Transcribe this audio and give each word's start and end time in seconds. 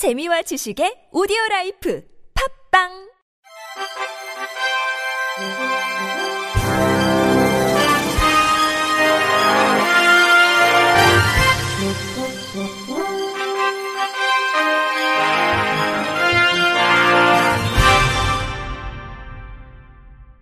재미와 0.00 0.40
지식의 0.40 1.12
오디오 1.12 1.36
라이프 1.50 2.02
팝빵 2.72 2.88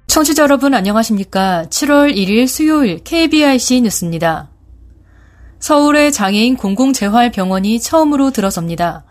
청취자 0.06 0.44
여러분 0.44 0.74
안녕하십니까? 0.74 1.66
7월 1.68 2.14
1일 2.14 2.46
수요일 2.46 3.02
KBIC 3.02 3.80
뉴스입니다. 3.80 4.52
서울의 5.58 6.12
장애인 6.12 6.56
공공재활병원이 6.56 7.80
처음으로 7.80 8.30
들어섭니다. 8.30 9.04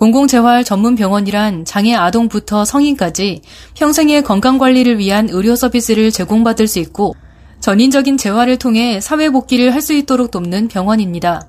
공공재활 0.00 0.64
전문 0.64 0.94
병원이란 0.94 1.66
장애 1.66 1.94
아동부터 1.94 2.64
성인까지 2.64 3.42
평생의 3.74 4.22
건강관리를 4.22 4.98
위한 4.98 5.28
의료 5.28 5.54
서비스를 5.54 6.10
제공받을 6.10 6.66
수 6.68 6.78
있고 6.78 7.14
전인적인 7.60 8.16
재활을 8.16 8.56
통해 8.56 8.98
사회복귀를 8.98 9.74
할 9.74 9.82
수 9.82 9.92
있도록 9.92 10.30
돕는 10.30 10.68
병원입니다. 10.68 11.46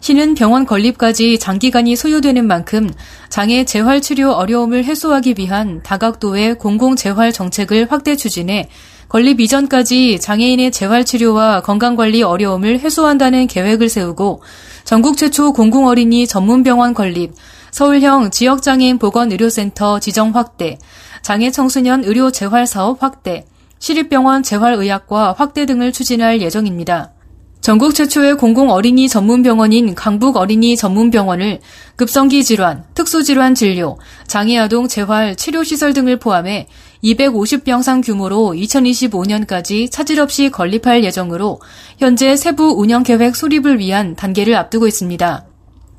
시는 0.00 0.34
병원 0.34 0.64
건립까지 0.64 1.38
장기간이 1.38 1.94
소요되는 1.94 2.46
만큼 2.46 2.90
장애 3.28 3.64
재활 3.64 4.00
치료 4.00 4.32
어려움을 4.32 4.84
해소하기 4.84 5.34
위한 5.36 5.82
다각도의 5.82 6.54
공공재활 6.54 7.32
정책을 7.34 7.88
확대 7.90 8.16
추진해 8.16 8.70
건립 9.10 9.40
이전까지 9.40 10.20
장애인의 10.20 10.70
재활 10.70 11.04
치료와 11.04 11.60
건강관리 11.60 12.22
어려움을 12.22 12.78
해소한다는 12.78 13.46
계획을 13.46 13.90
세우고 13.90 14.40
전국 14.84 15.18
최초 15.18 15.52
공공어린이 15.52 16.26
전문병원 16.26 16.94
건립, 16.94 17.32
서울형 17.72 18.30
지역장애인 18.30 18.98
보건의료센터 18.98 20.00
지정 20.00 20.34
확대, 20.34 20.78
장애 21.22 21.50
청소년 21.50 22.04
의료 22.04 22.30
재활 22.30 22.66
사업 22.66 23.02
확대, 23.02 23.44
시립병원 23.78 24.42
재활의학과 24.42 25.34
확대 25.36 25.66
등을 25.66 25.92
추진할 25.92 26.40
예정입니다. 26.40 27.12
전국 27.60 27.94
최초의 27.94 28.38
공공 28.38 28.70
어린이 28.70 29.06
전문병원인 29.06 29.94
강북 29.94 30.38
어린이 30.38 30.76
전문병원을 30.76 31.60
급성기 31.96 32.42
질환, 32.42 32.84
특수질환 32.94 33.54
진료, 33.54 33.98
장애아동 34.26 34.88
재활 34.88 35.36
치료시설 35.36 35.92
등을 35.92 36.18
포함해 36.18 36.68
250병상 37.04 38.02
규모로 38.02 38.54
2025년까지 38.56 39.90
차질 39.90 40.20
없이 40.20 40.50
건립할 40.50 41.04
예정으로 41.04 41.60
현재 41.98 42.34
세부 42.34 42.74
운영 42.78 43.02
계획 43.02 43.36
수립을 43.36 43.78
위한 43.78 44.16
단계를 44.16 44.54
앞두고 44.56 44.86
있습니다. 44.86 45.49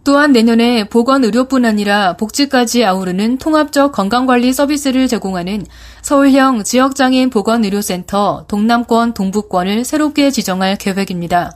또한 0.04 0.32
내년에 0.32 0.86
보건의료뿐 0.86 1.64
아니라 1.64 2.18
복지까지 2.18 2.84
아우르는 2.86 3.38
통합적 3.38 3.92
건강관리 3.92 4.52
서비스를 4.52 5.08
제공하는 5.08 5.66
서울형 6.02 6.64
지역장애인 6.64 7.30
보건의료센터 7.30 8.46
동남권 8.48 9.14
동북권을 9.14 9.86
새롭게 9.86 10.32
지정할 10.32 10.76
계획입니다. 10.76 11.52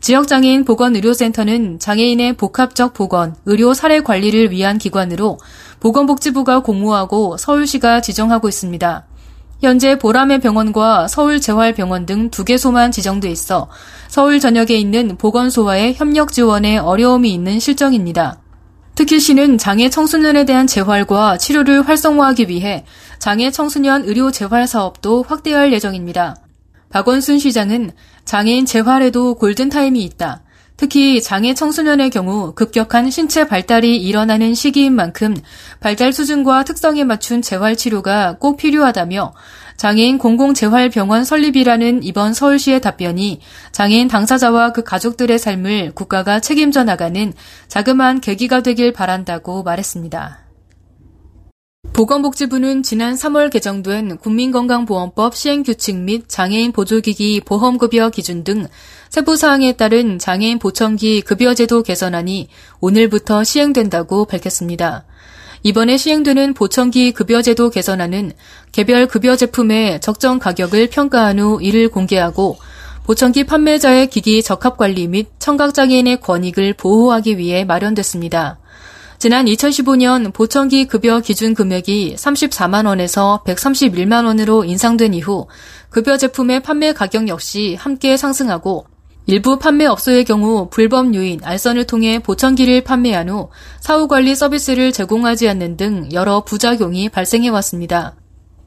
지역장애인 0.00 0.64
보건의료센터는 0.64 1.78
장애인의 1.78 2.34
복합적 2.34 2.92
보건, 2.92 3.34
의료 3.46 3.72
사례 3.72 4.00
관리를 4.00 4.50
위한 4.50 4.78
기관으로 4.78 5.38
보건복지부가 5.78 6.60
공모하고 6.60 7.36
서울시가 7.36 8.00
지정하고 8.00 8.48
있습니다. 8.48 9.06
현재 9.62 9.96
보람의 9.98 10.40
병원과 10.40 11.08
서울재활병원 11.08 12.04
등 12.06 12.30
두 12.30 12.44
개소만 12.44 12.92
지정돼 12.92 13.30
있어 13.30 13.68
서울 14.08 14.40
전역에 14.40 14.76
있는 14.76 15.16
보건소와의 15.16 15.94
협력 15.94 16.32
지원에 16.32 16.76
어려움이 16.78 17.32
있는 17.32 17.58
실정입니다. 17.58 18.38
특히 18.94 19.20
시는 19.20 19.58
장애 19.58 19.90
청소년에 19.90 20.44
대한 20.44 20.66
재활과 20.66 21.36
치료를 21.38 21.86
활성화하기 21.86 22.48
위해 22.48 22.84
장애 23.18 23.50
청소년 23.50 24.04
의료 24.04 24.30
재활 24.30 24.66
사업도 24.66 25.24
확대할 25.28 25.72
예정입니다. 25.72 26.36
박원순 26.90 27.38
시장은 27.38 27.90
장애인 28.24 28.64
재활에도 28.64 29.34
골든타임이 29.34 30.02
있다. 30.04 30.42
특히 30.76 31.22
장애 31.22 31.54
청소년의 31.54 32.10
경우 32.10 32.52
급격한 32.52 33.10
신체 33.10 33.46
발달이 33.46 33.96
일어나는 33.96 34.54
시기인 34.54 34.94
만큼 34.94 35.34
발달 35.80 36.12
수준과 36.12 36.64
특성에 36.64 37.04
맞춘 37.04 37.40
재활 37.40 37.76
치료가 37.76 38.36
꼭 38.38 38.56
필요하다며 38.56 39.32
장애인 39.76 40.18
공공재활병원 40.18 41.24
설립이라는 41.24 42.02
이번 42.02 42.34
서울시의 42.34 42.80
답변이 42.80 43.40
장애인 43.72 44.08
당사자와 44.08 44.72
그 44.72 44.82
가족들의 44.82 45.38
삶을 45.38 45.92
국가가 45.94 46.40
책임져 46.40 46.84
나가는 46.84 47.32
자그마한 47.68 48.20
계기가 48.20 48.62
되길 48.62 48.92
바란다고 48.92 49.62
말했습니다. 49.62 50.45
보건복지부는 51.96 52.82
지난 52.82 53.14
3월 53.14 53.50
개정된 53.50 54.18
국민건강보험법 54.18 55.34
시행규칙 55.34 55.96
및 55.96 56.28
장애인 56.28 56.72
보조기기 56.72 57.40
보험급여 57.40 58.10
기준 58.10 58.44
등 58.44 58.66
세부 59.08 59.34
사항에 59.38 59.72
따른 59.72 60.18
장애인 60.18 60.58
보청기 60.58 61.22
급여제도 61.22 61.82
개선안이 61.82 62.48
오늘부터 62.80 63.44
시행된다고 63.44 64.26
밝혔습니다. 64.26 65.06
이번에 65.62 65.96
시행되는 65.96 66.52
보청기 66.52 67.12
급여제도 67.12 67.70
개선안은 67.70 68.32
개별 68.72 69.06
급여 69.06 69.34
제품의 69.34 70.02
적정 70.02 70.38
가격을 70.38 70.90
평가한 70.90 71.38
후 71.38 71.62
이를 71.62 71.88
공개하고 71.88 72.58
보청기 73.04 73.44
판매자의 73.44 74.08
기기 74.10 74.42
적합 74.42 74.76
관리 74.76 75.08
및 75.08 75.28
청각장애인의 75.38 76.20
권익을 76.20 76.74
보호하기 76.74 77.38
위해 77.38 77.64
마련됐습니다. 77.64 78.58
지난 79.18 79.46
2015년 79.46 80.30
보청기 80.34 80.86
급여 80.88 81.20
기준 81.20 81.54
금액이 81.54 82.16
34만 82.18 82.86
원에서 82.86 83.42
131만 83.46 84.26
원으로 84.26 84.64
인상된 84.64 85.14
이후 85.14 85.46
급여 85.88 86.18
제품의 86.18 86.60
판매 86.60 86.92
가격 86.92 87.26
역시 87.28 87.76
함께 87.78 88.18
상승하고 88.18 88.86
일부 89.24 89.58
판매업소의 89.58 90.24
경우 90.24 90.68
불법 90.70 91.14
유인, 91.14 91.40
알선을 91.42 91.84
통해 91.84 92.18
보청기를 92.18 92.84
판매한 92.84 93.30
후 93.30 93.48
사후 93.80 94.06
관리 94.06 94.34
서비스를 94.36 94.92
제공하지 94.92 95.48
않는 95.48 95.78
등 95.78 96.08
여러 96.12 96.44
부작용이 96.44 97.08
발생해 97.08 97.48
왔습니다. 97.48 98.14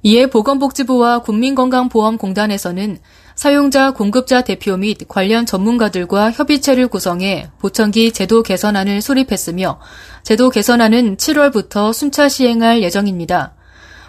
이에 0.02 0.28
보건복지부와 0.28 1.20
국민건강보험공단에서는 1.20 2.98
사용자 3.40 3.92
공급자 3.92 4.42
대표 4.42 4.76
및 4.76 5.08
관련 5.08 5.46
전문가들과 5.46 6.30
협의체를 6.30 6.90
구성해 6.90 7.50
보청기 7.60 8.12
제도 8.12 8.44
개선안을 8.44 9.02
수립했으며 9.02 9.80
제도 10.24 10.50
개선안은 10.50 11.16
7월부터 11.16 11.94
순차 11.94 12.28
시행할 12.28 12.84
예정입니다. 12.84 13.54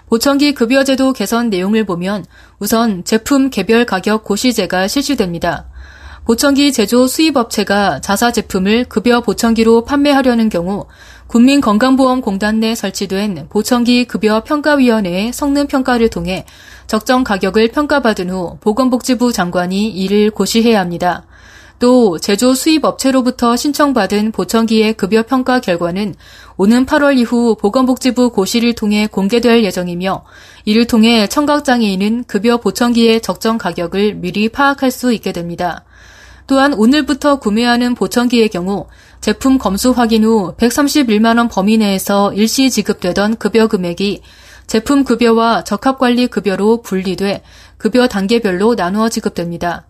보청기 0.08 0.54
급여제도 0.54 1.12
개선 1.12 1.48
내용을 1.48 1.86
보면 1.86 2.24
우선 2.58 3.04
제품 3.04 3.50
개별 3.50 3.86
가격 3.86 4.24
고시제가 4.24 4.88
실시됩니다. 4.88 5.69
보청기 6.30 6.72
제조 6.72 7.08
수입업체가 7.08 8.00
자사 8.02 8.30
제품을 8.30 8.84
급여 8.84 9.20
보청기로 9.20 9.82
판매하려는 9.82 10.48
경우 10.48 10.86
국민건강보험공단 11.26 12.60
내 12.60 12.76
설치된 12.76 13.48
보청기 13.48 14.04
급여 14.04 14.44
평가위원회의 14.44 15.32
성능 15.32 15.66
평가를 15.66 16.08
통해 16.08 16.46
적정 16.86 17.24
가격을 17.24 17.72
평가받은 17.72 18.30
후 18.30 18.58
보건복지부 18.60 19.32
장관이 19.32 19.88
이를 19.88 20.30
고시해야 20.30 20.78
합니다. 20.78 21.24
또 21.80 22.16
제조 22.18 22.54
수입 22.54 22.84
업체로부터 22.84 23.56
신청받은 23.56 24.30
보청기의 24.30 24.92
급여 24.92 25.24
평가 25.24 25.60
결과는 25.60 26.14
오는 26.56 26.86
8월 26.86 27.18
이후 27.18 27.56
보건복지부 27.56 28.30
고시를 28.30 28.74
통해 28.74 29.08
공개될 29.08 29.64
예정이며 29.64 30.22
이를 30.64 30.86
통해 30.86 31.26
청각장애인은 31.26 32.24
급여 32.28 32.58
보청기의 32.58 33.20
적정 33.20 33.58
가격을 33.58 34.14
미리 34.14 34.48
파악할 34.48 34.92
수 34.92 35.12
있게 35.12 35.32
됩니다. 35.32 35.84
또한 36.50 36.74
오늘부터 36.74 37.38
구매하는 37.38 37.94
보청기의 37.94 38.48
경우 38.48 38.88
제품 39.20 39.56
검수 39.56 39.92
확인 39.92 40.24
후 40.24 40.52
131만원 40.56 41.48
범위 41.48 41.78
내에서 41.78 42.32
일시 42.32 42.70
지급되던 42.70 43.36
급여 43.36 43.68
금액이 43.68 44.20
제품 44.66 45.04
급여와 45.04 45.62
적합관리 45.62 46.26
급여로 46.26 46.82
분리돼 46.82 47.42
급여 47.78 48.08
단계별로 48.08 48.74
나누어 48.74 49.08
지급됩니다. 49.08 49.86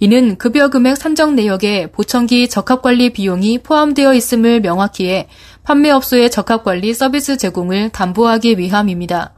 이는 0.00 0.38
급여 0.38 0.70
금액 0.70 0.96
산정 0.96 1.34
내역에 1.36 1.88
보청기 1.88 2.48
적합관리 2.48 3.10
비용이 3.10 3.58
포함되어 3.58 4.14
있음을 4.14 4.62
명확히 4.62 5.10
해 5.10 5.28
판매업소의 5.64 6.30
적합관리 6.30 6.94
서비스 6.94 7.36
제공을 7.36 7.90
담보하기 7.90 8.56
위함입니다. 8.56 9.34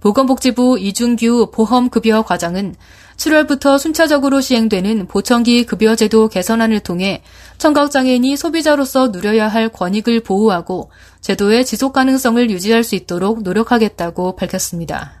보건복지부 0.00 0.78
이준규 0.80 1.50
보험급여 1.54 2.22
과장은 2.22 2.74
7월부터 3.20 3.78
순차적으로 3.78 4.40
시행되는 4.40 5.06
보청기 5.06 5.66
급여제도 5.66 6.28
개선안을 6.28 6.80
통해 6.80 7.22
청각장애인이 7.58 8.34
소비자로서 8.36 9.08
누려야 9.08 9.48
할 9.48 9.68
권익을 9.68 10.20
보호하고 10.20 10.90
제도의 11.20 11.66
지속 11.66 11.92
가능성을 11.92 12.50
유지할 12.50 12.82
수 12.82 12.94
있도록 12.94 13.42
노력하겠다고 13.42 14.36
밝혔습니다. 14.36 15.20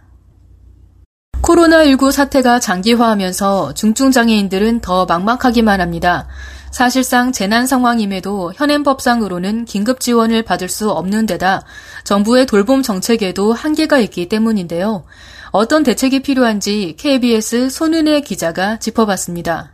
코로나19 1.42 2.10
사태가 2.10 2.60
장기화하면서 2.60 3.74
중증장애인들은 3.74 4.80
더 4.80 5.04
막막하기만 5.04 5.82
합니다. 5.82 6.26
사실상 6.70 7.32
재난 7.32 7.66
상황임에도 7.66 8.52
현행법상으로는 8.54 9.64
긴급 9.64 10.00
지원을 10.00 10.42
받을 10.42 10.68
수 10.68 10.90
없는 10.90 11.26
데다 11.26 11.62
정부의 12.04 12.46
돌봄 12.46 12.82
정책에도 12.82 13.52
한계가 13.52 13.98
있기 13.98 14.28
때문인데요. 14.28 15.04
어떤 15.52 15.82
대책이 15.82 16.20
필요한지 16.20 16.94
KBS 16.96 17.70
손은혜 17.70 18.20
기자가 18.20 18.78
짚어봤습니다. 18.78 19.72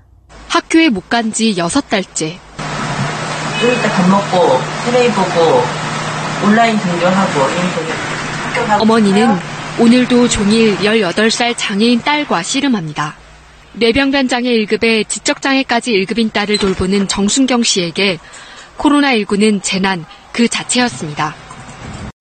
학교에 0.48 0.88
못 0.88 1.10
간지 1.10 1.54
6달째. 1.54 2.38
이럴 3.60 3.82
때밥 3.82 4.08
먹고 4.08 4.58
테레비 4.86 5.14
보고 5.14 5.62
온라인 6.46 6.78
등교하고 6.78 7.40
어머니는 8.80 9.36
오늘도 9.78 10.28
종일 10.28 10.78
18살 10.78 11.54
장애인 11.58 12.00
딸과 12.00 12.42
씨름합니다. 12.42 13.14
뇌병변 13.74 14.28
장애 14.28 14.48
1급에 14.50 15.06
지적장애까지 15.06 15.92
1급인 15.92 16.32
딸을 16.32 16.56
돌보는 16.56 17.06
정순경 17.08 17.62
씨에게 17.62 18.18
코로나19는 18.78 19.62
재난 19.62 20.06
그 20.32 20.48
자체였습니다. 20.48 21.34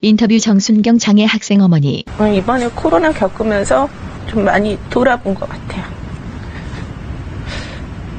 인터뷰 0.05 0.39
정순경 0.39 0.99
장애 0.99 1.25
학생 1.25 1.61
어머니. 1.61 2.05
어, 2.19 2.27
이번에 2.27 2.67
코로나 2.75 3.11
겪으면서 3.11 3.89
좀 4.27 4.45
많이 4.45 4.77
돌아본 4.91 5.33
것 5.33 5.49
같아요. 5.49 5.83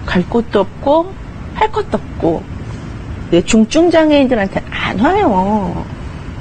갈 0.04 0.28
곳도 0.28 0.60
없고 0.60 1.14
할 1.54 1.70
것도 1.70 1.90
없고 1.92 2.42
중증 3.44 3.92
장애인들한테 3.92 4.64
안 4.68 4.98
와요. 4.98 5.86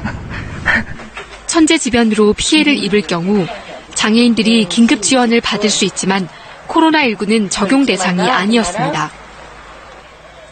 천재지변으로 1.46 2.34
피해를 2.34 2.76
입을 2.84 3.04
경우 3.04 3.46
장애인들이 3.94 4.66
긴급 4.66 5.04
지원을 5.04 5.42
받을 5.42 5.70
수 5.70 5.86
있지만 5.86 6.28
코로나19는 6.68 7.52
적용 7.52 7.86
대상이 7.86 8.22
아니었습니다. 8.22 9.12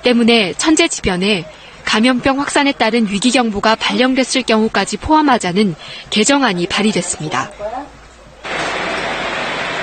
때문에 0.04 0.54
천재지변에 0.54 1.46
감염병 1.86 2.40
확산에 2.40 2.72
따른 2.72 3.08
위기경보가 3.08 3.76
발령됐을 3.76 4.44
경우까지 4.44 4.98
포함하자는 4.98 5.76
개정안이 6.10 6.68
발의됐습니다. 6.68 7.52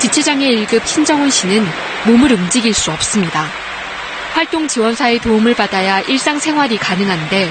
지체장애 0.00 0.50
1급 0.50 0.86
신정훈 0.86 1.30
씨는 1.30 1.64
몸을 2.06 2.32
움직일 2.32 2.72
수 2.74 2.90
없습니다. 2.90 3.46
활동 4.32 4.66
지원사의 4.66 5.20
도움을 5.20 5.54
받아야 5.54 6.00
일상생활이 6.00 6.78
가능한데 6.78 7.48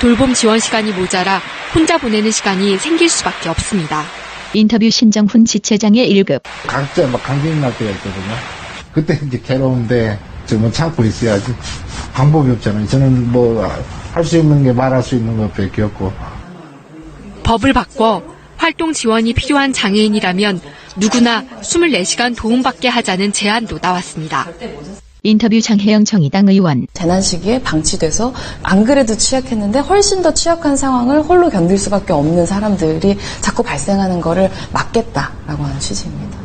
돌봄 0.00 0.34
지원 0.34 0.60
시간이 0.60 0.92
모자라 0.92 1.40
혼자 1.74 1.98
보내는 1.98 2.30
시간이 2.30 2.78
생길 2.78 3.08
수밖에 3.08 3.48
없습니다. 3.48 4.04
인터뷰 4.52 4.88
신정훈 4.88 5.44
지체장애 5.44 6.06
1급. 6.08 6.42
각자 6.66 7.06
막 7.06 7.22
감기 7.22 7.48
날 7.56 7.76
때가 7.76 7.90
있거든요. 7.92 8.34
그때 8.92 9.18
이제 9.26 9.40
괴로운데 9.44 10.18
정말 10.48 10.72
참고 10.72 11.04
있어야지. 11.04 11.54
방법이 12.14 12.50
없잖아요. 12.52 12.86
저는 12.88 13.30
뭐 13.30 13.68
할 14.14 14.24
수 14.24 14.38
있는 14.38 14.64
게 14.64 14.72
말할 14.72 15.02
수 15.02 15.14
있는 15.14 15.36
것밖에 15.36 15.82
없고. 15.82 16.12
법을 17.44 17.72
바꿔 17.72 18.22
활동 18.56 18.92
지원이 18.92 19.34
필요한 19.34 19.72
장애인이라면 19.72 20.60
누구나 20.96 21.44
24시간 21.62 22.34
도움받게 22.36 22.88
하자는 22.88 23.32
제안도 23.32 23.78
나왔습니다. 23.80 24.48
인터뷰 25.22 25.60
장혜영 25.60 26.04
정의당 26.04 26.48
의원. 26.48 26.86
재난 26.94 27.20
시기에 27.20 27.60
방치돼서 27.62 28.32
안 28.62 28.84
그래도 28.84 29.16
취약했는데 29.16 29.80
훨씬 29.80 30.22
더 30.22 30.32
취약한 30.34 30.76
상황을 30.76 31.22
홀로 31.22 31.50
견딜 31.50 31.76
수밖에 31.78 32.12
없는 32.12 32.46
사람들이 32.46 33.18
자꾸 33.40 33.62
발생하는 33.62 34.20
거를 34.20 34.50
막겠다라고 34.72 35.64
하는 35.64 35.78
취지입니다. 35.78 36.38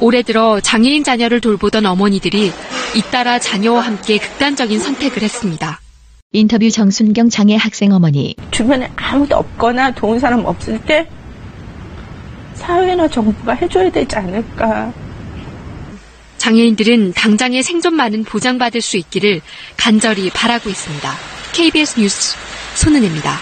올해 0.00 0.22
들어 0.22 0.58
장애인 0.60 1.04
자녀를 1.04 1.40
돌보던 1.40 1.86
어머니들이 1.86 2.52
잇따라 2.94 3.38
자녀와 3.38 3.80
함께 3.80 4.18
극단적인 4.18 4.78
선택을 4.78 5.22
했습니다. 5.22 5.80
인터뷰 6.32 6.70
정순경 6.70 7.30
장애 7.30 7.56
학생 7.56 7.92
어머니. 7.92 8.34
주변에 8.50 8.90
아무도 8.96 9.36
없거나 9.36 9.92
도운 9.94 10.18
사람 10.18 10.44
없을 10.44 10.80
때 10.82 11.08
사회나 12.54 13.08
정부가 13.08 13.54
해줘야 13.54 13.90
되지 13.90 14.16
않을까. 14.16 14.92
장애인들은 16.38 17.12
당장의 17.12 17.62
생존만은 17.62 18.24
보장받을 18.24 18.80
수 18.80 18.96
있기를 18.96 19.40
간절히 19.76 20.28
바라고 20.30 20.68
있습니다. 20.68 21.12
KBS 21.52 22.00
뉴스 22.00 22.36
손은혜입니다. 22.74 23.36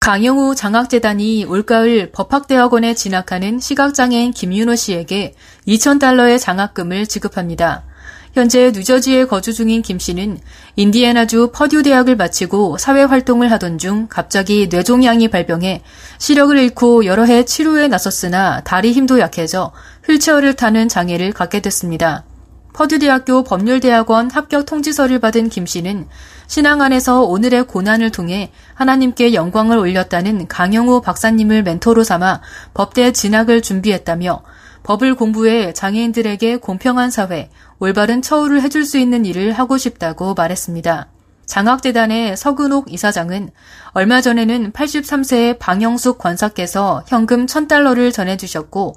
강영우 0.00 0.56
장학재단이 0.56 1.44
올가을 1.44 2.10
법학대학원에 2.10 2.94
진학하는 2.94 3.60
시각장애인 3.60 4.32
김윤호 4.32 4.74
씨에게 4.74 5.34
2,000달러의 5.68 6.40
장학금을 6.40 7.06
지급합니다. 7.06 7.84
현재 8.32 8.70
뉴저지에 8.74 9.26
거주 9.26 9.52
중인 9.52 9.82
김 9.82 9.98
씨는 9.98 10.38
인디애나주 10.76 11.50
퍼듀 11.52 11.82
대학을 11.82 12.16
마치고 12.16 12.78
사회 12.78 13.02
활동을 13.02 13.50
하던 13.52 13.76
중 13.76 14.06
갑자기 14.08 14.68
뇌종양이 14.70 15.28
발병해 15.28 15.82
시력을 16.18 16.56
잃고 16.58 17.04
여러 17.04 17.24
해 17.24 17.44
치료에 17.44 17.88
나섰으나 17.88 18.62
다리 18.62 18.92
힘도 18.92 19.18
약해져 19.18 19.72
휠체어를 20.06 20.54
타는 20.54 20.88
장애를 20.88 21.32
갖게 21.32 21.60
됐습니다. 21.60 22.24
퍼듀대학교 22.72 23.44
법률대학원 23.44 24.30
합격 24.30 24.64
통지서를 24.64 25.18
받은 25.18 25.50
김 25.50 25.66
씨는 25.66 26.08
신앙 26.46 26.80
안에서 26.80 27.22
오늘의 27.24 27.66
고난을 27.66 28.12
통해 28.12 28.50
하나님께 28.72 29.34
영광을 29.34 29.76
올렸다는 29.76 30.48
강영우 30.48 31.02
박사님을 31.02 31.64
멘토로 31.64 32.02
삼아 32.02 32.40
법대 32.72 33.12
진학을 33.12 33.60
준비했다며 33.60 34.42
법을 34.82 35.14
공부해 35.14 35.72
장애인들에게 35.72 36.56
공평한 36.56 37.10
사회, 37.10 37.50
올바른 37.78 38.22
처우를 38.22 38.62
해줄 38.62 38.84
수 38.84 38.98
있는 38.98 39.24
일을 39.24 39.52
하고 39.52 39.78
싶다고 39.78 40.34
말했습니다. 40.34 41.08
장학재단의 41.46 42.36
서근옥 42.36 42.92
이사장은 42.92 43.50
얼마 43.92 44.20
전에는 44.20 44.72
83세의 44.72 45.58
방영숙 45.58 46.18
권사께서 46.18 47.02
현금 47.08 47.46
1000달러를 47.46 48.12
전해주셨고 48.12 48.94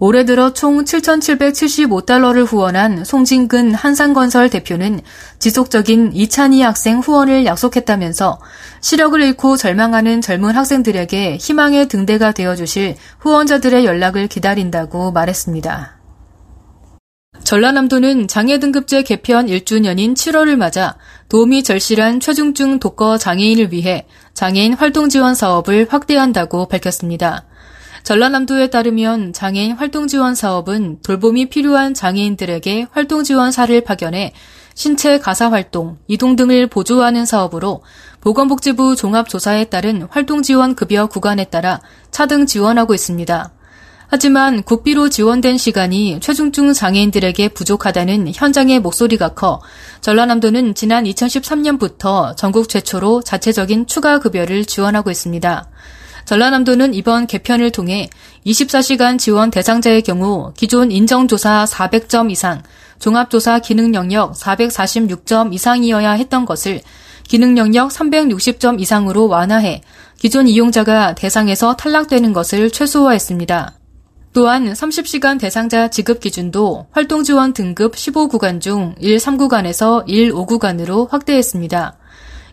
올해 0.00 0.24
들어 0.24 0.52
총 0.52 0.84
7,775달러를 0.84 2.44
후원한 2.44 3.04
송진근 3.04 3.74
한상건설 3.74 4.50
대표는 4.50 5.00
지속적인 5.38 6.12
이찬희 6.14 6.62
학생 6.62 6.98
후원을 6.98 7.46
약속했다면서 7.46 8.40
시력을 8.80 9.22
잃고 9.22 9.56
절망하는 9.56 10.20
젊은 10.20 10.56
학생들에게 10.56 11.36
희망의 11.36 11.88
등대가 11.88 12.32
되어주실 12.32 12.96
후원자들의 13.20 13.84
연락을 13.84 14.26
기다린다고 14.26 15.12
말했습니다. 15.12 15.94
전라남도는 17.44 18.26
장애 18.26 18.58
등급제 18.58 19.02
개편 19.02 19.46
1주년인 19.46 20.14
7월을 20.14 20.56
맞아 20.56 20.96
도움이 21.28 21.62
절실한 21.62 22.20
최중증 22.20 22.78
독거 22.78 23.18
장애인을 23.18 23.72
위해 23.72 24.06
장애인 24.32 24.74
활동 24.74 25.08
지원 25.08 25.34
사업을 25.34 25.86
확대한다고 25.90 26.66
밝혔습니다. 26.66 27.44
전라남도에 28.04 28.68
따르면 28.68 29.32
장애인 29.32 29.72
활동 29.72 30.08
지원 30.08 30.34
사업은 30.34 30.98
돌봄이 31.02 31.48
필요한 31.48 31.94
장애인들에게 31.94 32.88
활동 32.90 33.24
지원사를 33.24 33.80
파견해 33.80 34.34
신체 34.74 35.18
가사 35.18 35.50
활동, 35.50 35.96
이동 36.06 36.36
등을 36.36 36.66
보조하는 36.66 37.24
사업으로 37.24 37.82
보건복지부 38.20 38.94
종합조사에 38.96 39.64
따른 39.64 40.06
활동 40.10 40.42
지원 40.42 40.74
급여 40.74 41.06
구간에 41.06 41.44
따라 41.44 41.80
차등 42.10 42.44
지원하고 42.44 42.92
있습니다. 42.92 43.52
하지만 44.08 44.62
국비로 44.62 45.08
지원된 45.08 45.56
시간이 45.56 46.18
최중증 46.20 46.74
장애인들에게 46.74 47.48
부족하다는 47.48 48.32
현장의 48.34 48.80
목소리가 48.80 49.30
커 49.30 49.62
전라남도는 50.02 50.74
지난 50.74 51.04
2013년부터 51.04 52.36
전국 52.36 52.68
최초로 52.68 53.22
자체적인 53.22 53.86
추가 53.86 54.18
급여를 54.18 54.66
지원하고 54.66 55.10
있습니다. 55.10 55.70
전라남도는 56.24 56.94
이번 56.94 57.26
개편을 57.26 57.70
통해 57.70 58.08
24시간 58.46 59.18
지원 59.18 59.50
대상자의 59.50 60.02
경우 60.02 60.52
기존 60.54 60.90
인정조사 60.90 61.66
400점 61.68 62.30
이상, 62.30 62.62
종합조사 62.98 63.58
기능 63.58 63.94
영역 63.94 64.34
446점 64.34 65.52
이상이어야 65.52 66.12
했던 66.12 66.44
것을 66.44 66.80
기능 67.28 67.56
영역 67.58 67.90
360점 67.90 68.80
이상으로 68.80 69.28
완화해 69.28 69.82
기존 70.18 70.48
이용자가 70.48 71.14
대상에서 71.14 71.76
탈락되는 71.76 72.32
것을 72.32 72.70
최소화했습니다. 72.70 73.74
또한 74.32 74.72
30시간 74.72 75.38
대상자 75.38 75.88
지급 75.88 76.20
기준도 76.20 76.88
활동 76.90 77.22
지원 77.22 77.52
등급 77.52 77.94
15구간 77.94 78.60
중 78.60 78.94
1, 78.98 79.16
3구간에서 79.16 80.04
1, 80.06 80.32
5구간으로 80.32 81.08
확대했습니다. 81.08 81.96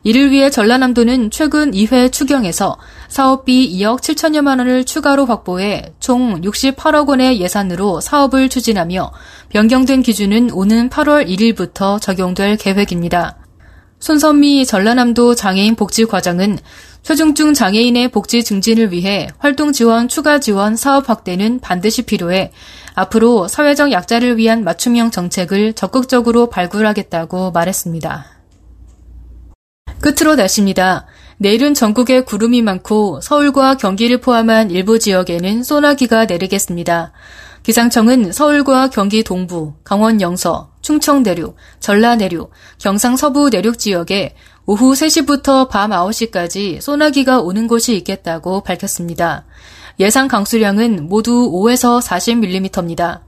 이를 0.04 0.32
위해 0.32 0.50
전라남도는 0.50 1.30
최근 1.30 1.72
2회 1.72 2.12
추경에서 2.12 2.78
사업비 3.08 3.78
2억 3.78 4.00
7천여만 4.00 4.58
원을 4.58 4.84
추가로 4.84 5.26
확보해 5.26 5.94
총 6.00 6.42
68억 6.42 7.08
원의 7.08 7.40
예산으로 7.40 8.02
사업을 8.02 8.50
추진하며 8.50 9.12
변경된 9.50 10.02
기준은 10.02 10.52
오는 10.52 10.90
8월 10.90 11.28
1일부터 11.28 12.02
적용될 12.02 12.58
계획입니다. 12.58 13.38
손선미 14.00 14.66
전라남도 14.66 15.36
장애인 15.36 15.76
복지과장은 15.76 16.58
초중증 17.04 17.54
장애인의 17.54 18.10
복지 18.10 18.44
증진을 18.44 18.92
위해 18.92 19.28
활동 19.38 19.72
지원, 19.72 20.08
추가 20.08 20.40
지원, 20.40 20.76
사업 20.76 21.10
확대는 21.10 21.60
반드시 21.60 22.02
필요해 22.02 22.52
앞으로 22.96 23.48
사회적 23.48 23.92
약자를 23.92 24.38
위한 24.38 24.64
맞춤형 24.64 25.12
정책을 25.12 25.74
적극적으로 25.74 26.50
발굴하겠다고 26.50 27.52
말했습니다. 27.52 28.41
끝으로 30.02 30.36
날씨입니다. 30.36 31.06
내일은 31.38 31.74
전국에 31.74 32.22
구름이 32.22 32.62
많고 32.62 33.22
서울과 33.22 33.78
경기를 33.78 34.20
포함한 34.20 34.72
일부 34.72 35.00
지역에는 35.00 35.64
소나기가 35.64 36.26
내리겠습니다. 36.26 37.14
기상청은 37.64 38.32
서울과 38.32 38.90
경기 38.90 39.24
동부, 39.24 39.74
강원 39.84 40.20
영서, 40.22 40.72
충청 40.82 41.22
내륙, 41.22 41.56
전라 41.80 42.16
내륙, 42.16 42.52
경상 42.80 43.16
서부 43.18 43.50
내륙 43.50 43.78
지역에 43.78 44.36
오후 44.66 44.94
3시부터 44.94 45.70
밤 45.70 45.92
9시까지 45.92 46.82
소나기가 46.82 47.40
오는 47.40 47.68
곳이 47.68 47.96
있겠다고 47.98 48.62
밝혔습니다. 48.62 49.46
예상 50.00 50.28
강수량은 50.28 51.08
모두 51.08 51.52
5에서 51.52 52.02
40mm입니다. 52.02 53.22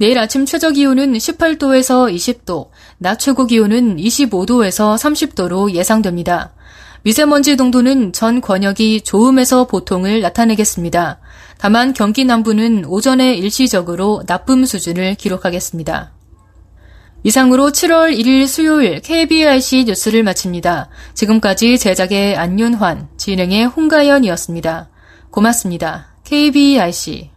내일 0.00 0.18
아침 0.18 0.46
최저 0.46 0.70
기온은 0.70 1.12
18도에서 1.12 2.10
20도, 2.10 2.70
낮 2.96 3.18
최고 3.18 3.44
기온은 3.44 3.98
25도에서 3.98 4.96
30도로 4.96 5.74
예상됩니다. 5.74 6.54
미세먼지 7.02 7.54
농도는 7.56 8.14
전 8.14 8.40
권역이 8.40 9.02
좋음에서 9.02 9.66
보통을 9.66 10.22
나타내겠습니다. 10.22 11.20
다만 11.58 11.92
경기 11.92 12.24
남부는 12.24 12.86
오전에 12.86 13.34
일시적으로 13.34 14.22
나쁨 14.26 14.64
수준을 14.64 15.16
기록하겠습니다. 15.16 16.12
이상으로 17.22 17.68
7월 17.68 18.18
1일 18.18 18.46
수요일 18.46 19.02
KBIC 19.02 19.84
뉴스를 19.84 20.22
마칩니다. 20.22 20.88
지금까지 21.12 21.76
제작의 21.76 22.36
안윤환, 22.36 23.08
진행의 23.18 23.66
홍가연이었습니다. 23.66 24.88
고맙습니다. 25.30 26.14
KBIC 26.24 27.28